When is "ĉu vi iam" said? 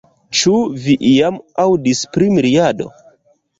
0.37-1.37